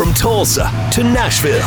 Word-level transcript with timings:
From 0.00 0.14
Tulsa 0.14 0.62
to 0.92 1.04
Nashville, 1.04 1.60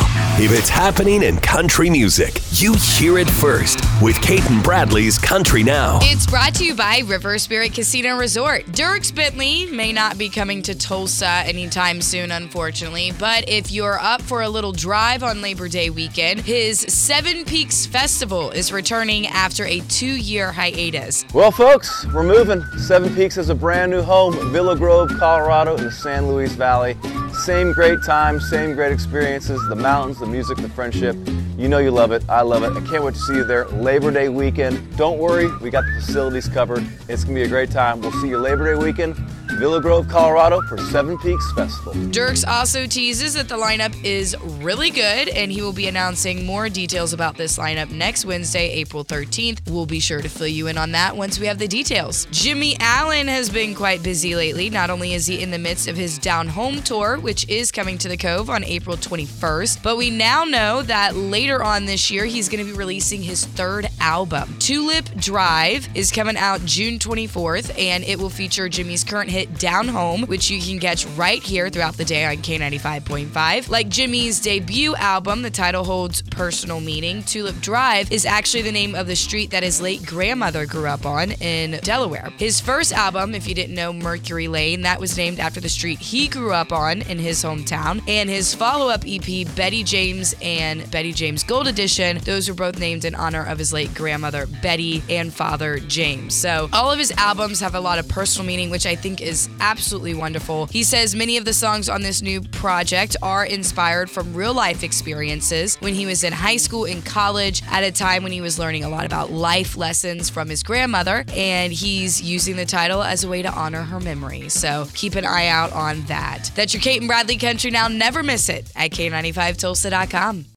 if 0.44 0.52
it's 0.52 0.68
happening 0.68 1.22
in 1.22 1.38
country 1.38 1.88
music, 1.88 2.42
you 2.54 2.74
hear 2.74 3.20
it 3.20 3.30
first 3.30 3.80
with 4.02 4.20
Cait 4.24 4.44
and 4.50 4.64
Bradley's 4.64 5.20
Country 5.20 5.62
Now. 5.62 6.00
It's 6.02 6.26
brought 6.26 6.56
to 6.56 6.66
you 6.66 6.74
by 6.74 7.04
River 7.06 7.38
Spirit 7.38 7.76
Casino 7.76 8.18
Resort. 8.18 8.66
Dierks 8.66 9.14
Bentley 9.14 9.68
may 9.68 9.94
not 9.94 10.18
be 10.18 10.30
coming 10.30 10.64
to 10.64 10.74
Tulsa 10.74 11.44
anytime 11.46 12.02
soon, 12.02 12.32
unfortunately, 12.32 13.12
but 13.20 13.48
if 13.48 13.72
you're 13.72 14.00
up 14.00 14.24
for 14.24 14.42
a 14.42 14.50
little 14.50 14.72
drive 14.72 15.22
on 15.22 15.44
Labor 15.44 15.68
Day 15.68 15.92
weekend, 15.92 16.40
his 16.40 16.80
Seven 16.80 17.46
Peaks 17.46 17.86
Festival 17.86 18.50
is 18.50 18.72
returning 18.72 19.28
after 19.28 19.64
a 19.66 19.80
two 19.82 20.08
year 20.08 20.52
hiatus. 20.52 21.24
Well, 21.36 21.52
folks, 21.52 22.08
we're 22.08 22.24
moving. 22.24 22.64
Seven 22.80 23.14
Peaks 23.14 23.36
has 23.36 23.50
a 23.50 23.56
brand 23.56 23.92
new 23.92 24.02
home, 24.02 24.34
Villa 24.52 24.76
Grove, 24.76 25.12
Colorado, 25.20 25.76
in 25.76 25.84
the 25.84 25.92
San 25.92 26.28
Luis 26.28 26.54
Valley. 26.54 26.98
Same 27.34 27.74
great 27.74 28.02
time, 28.04 28.23
same 28.40 28.74
great 28.74 28.94
experiences, 28.94 29.60
the 29.68 29.76
mountains, 29.76 30.20
the 30.20 30.26
music, 30.26 30.58
the 30.58 30.70
friendship. 30.70 31.16
You 31.58 31.68
know 31.68 31.80
you 31.80 31.92
love 31.92 32.12
it. 32.12 32.24
I 32.30 32.42
love 32.42 32.64
it. 32.64 32.72
I 32.72 32.82
can't 32.90 33.04
wait 33.04 33.16
to 33.16 33.20
see 33.20 33.36
you 33.36 33.44
there 33.44 33.66
Labor 33.66 34.12
Day 34.12 34.30
weekend. 34.30 34.96
Don't 34.98 35.20
worry, 35.20 35.54
we 35.58 35.70
got 35.70 35.84
the 35.86 35.92
facilities 36.02 36.48
covered. 36.48 36.88
It's 37.10 37.26
going 37.26 37.36
to 37.36 37.42
be 37.42 37.44
a 37.44 37.48
great 37.48 37.70
time. 37.70 38.00
We'll 38.02 38.14
see 38.14 38.30
you 38.30 38.38
Labor 38.38 38.74
Day 38.74 38.82
weekend, 38.82 39.18
Villa 39.58 39.82
Grove, 39.82 40.08
Colorado 40.08 40.62
for 40.62 40.78
Seven 40.78 41.18
Peaks 41.20 41.52
Festival. 41.54 41.94
Dierks 41.94 42.48
also 42.48 42.86
teases 42.86 43.34
that 43.36 43.48
the 43.48 43.56
lineup 43.56 43.96
is 44.04 44.36
really 44.42 44.90
good, 44.90 45.30
and 45.30 45.52
he 45.52 45.62
will 45.62 45.74
be 45.74 45.88
announcing 45.88 46.46
more 46.46 46.70
details 46.70 47.14
about 47.14 47.38
this 47.38 47.58
lineup 47.58 47.90
next 47.90 48.26
Wednesday, 48.26 48.72
April 48.72 49.06
13th. 49.06 49.70
We'll 49.70 49.86
be 49.86 50.00
sure 50.00 50.22
to 50.22 50.30
fill 50.30 50.48
you 50.48 50.68
in 50.68 50.78
on 50.78 50.92
that 50.92 51.16
once 51.16 51.40
we 51.40 51.48
have 51.48 51.60
the 51.60 51.68
details. 51.68 52.26
Jimmie 52.32 52.76
Allen 52.80 53.28
has 53.28 53.50
been 53.50 53.76
quite 53.76 54.04
busy 54.04 54.36
lately. 54.36 54.70
Not 54.70 54.90
only 54.90 55.14
is 55.14 55.28
he 55.28 55.42
in 55.42 55.52
the 55.52 55.60
midst 55.60 55.88
of 55.88 55.96
his 55.96 56.18
Down 56.18 56.48
Home 56.48 56.82
tour, 56.82 57.20
which 57.20 57.48
is 57.48 57.72
coming 57.72 57.98
to 58.00 58.08
the 58.08 58.18
Cove 58.18 58.50
on 58.50 58.64
April 58.64 58.98
21st, 58.98 59.84
but 59.84 59.98
we 59.98 60.10
now 60.10 60.44
know 60.44 60.82
that 60.84 61.16
later 61.16 61.64
on 61.64 61.86
this 61.86 62.10
year, 62.10 62.26
he's 62.26 62.50
going 62.50 62.66
to 62.66 62.72
be 62.72 62.78
releasing 62.78 63.22
his 63.22 63.46
third 63.46 63.88
album. 64.00 64.56
Tulip 64.60 65.06
Drive 65.16 65.88
is 65.96 66.12
coming 66.12 66.38
out 66.38 66.64
June 66.66 67.00
24th, 67.00 67.78
and 67.80 68.04
it 68.04 68.20
will 68.20 68.30
feature 68.30 68.68
Jimmie's 68.70 69.04
current 69.04 69.30
hit 69.44 69.60
Down 69.60 69.90
Home, 69.90 70.24
which 70.24 70.50
you 70.50 70.62
can 70.62 70.80
catch 70.80 71.06
right 71.18 71.44
here 71.44 71.70
throughout 71.70 71.98
the 71.98 72.06
day 72.06 72.26
on 72.26 72.38
K95.5. 72.38 73.70
Like 73.70 73.90
Jimmie's 73.90 74.40
debut 74.40 74.96
album, 74.96 75.42
the 75.42 75.50
title 75.50 75.84
holds 75.84 76.22
personal 76.22 76.80
meaning. 76.80 77.24
Tulip 77.24 77.60
Drive 77.60 78.12
is 78.12 78.26
actually 78.26 78.64
the 78.64 78.72
name 78.72 78.96
of 78.96 79.08
the 79.08 79.16
street 79.16 79.52
that 79.52 79.64
his 79.64 79.82
late 79.82 80.06
grandmother 80.06 80.66
grew 80.66 80.88
up 80.88 81.06
on 81.06 81.32
in 81.34 81.80
Delaware. 81.82 82.32
His 82.38 82.62
first 82.62 82.94
album, 82.94 83.36
if 83.36 83.48
you 83.48 83.54
didn't 83.54 83.76
know, 83.76 83.92
Mercury 83.92 84.48
Lane, 84.48 84.84
that 84.84 85.02
was 85.02 85.18
named 85.18 85.40
after 85.40 85.60
the 85.60 85.70
street 85.70 86.00
he 86.00 86.28
grew 86.30 86.54
up 86.54 86.72
on 86.72 87.02
in 87.02 87.20
his 87.20 87.44
hometown. 87.44 88.02
And 88.08 88.30
his 88.30 88.56
follow 88.56 88.90
up 88.90 89.04
EP, 89.06 89.46
Betty 89.56 89.84
James 89.84 90.34
and 90.42 90.90
Betty 90.90 91.12
James 91.12 91.44
Gold 91.44 91.68
Edition, 91.68 92.20
those 92.20 92.48
were 92.48 92.56
both 92.56 92.80
named 92.80 93.04
in 93.04 93.14
honor 93.16 93.46
of 93.46 93.58
his 93.58 93.74
late 93.74 93.94
grandmother, 93.94 94.48
Betty, 94.62 95.04
and 95.10 95.34
father, 95.34 95.80
James. 95.80 96.34
So 96.34 96.70
all 96.72 96.92
of 96.92 97.00
his 97.00 97.12
albums 97.18 97.60
have 97.60 97.76
a 97.76 97.80
lot 97.80 98.00
of 98.00 98.08
personal 98.08 98.48
meaning, 98.48 98.70
which 98.70 98.86
I 98.86 98.96
think 98.96 99.20
is 99.24 99.50
absolutely 99.60 100.14
wonderful. 100.14 100.68
He 100.68 100.84
says 100.84 101.16
many 101.16 101.38
of 101.38 101.46
the 101.46 101.54
songs 101.54 101.90
on 101.90 102.02
this 102.02 102.22
new 102.22 102.42
project 102.42 103.16
are 103.22 103.46
inspired 103.46 104.10
from 104.10 104.34
real 104.34 104.54
life 104.54 104.84
experiences 104.84 105.76
when 105.78 105.94
he 105.94 106.06
was 106.06 106.24
in 106.24 106.34
high 106.34 106.58
school 106.58 106.86
and 106.86 107.06
college 107.06 107.64
at 107.70 107.84
a 107.84 107.92
time 107.92 108.24
when 108.24 108.32
he 108.32 108.42
was 108.42 108.60
learning 108.60 108.84
a 108.84 108.90
lot 108.90 109.06
about 109.06 109.32
life 109.32 109.78
lessons 109.78 110.30
from 110.30 110.50
his 110.50 110.64
grandmother, 110.64 111.26
and 111.34 111.74
he's 111.74 112.22
using 112.22 112.56
the 112.56 112.66
title 112.66 113.02
as 113.02 113.24
a 113.24 113.30
way 113.30 113.42
to 113.42 113.52
honor 113.52 113.84
her 113.84 114.00
memory. 114.00 114.50
So 114.50 114.88
keep 114.94 115.16
an 115.16 115.26
eye 115.26 115.48
out 115.48 115.72
on 115.74 116.02
that. 116.04 116.52
That's 116.56 116.74
your 116.74 116.82
Cait 116.82 117.00
and 117.00 117.08
Bradley 117.08 117.38
Country 117.38 117.72
Now. 117.72 117.88
Never 117.88 118.24
miss 118.24 118.50
it 118.50 118.72
at 118.76 118.92
K95Tulsa.com. 118.92 120.46